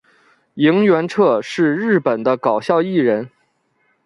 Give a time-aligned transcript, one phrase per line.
[0.55, 3.29] 萤原彻是日本的搞笑艺人。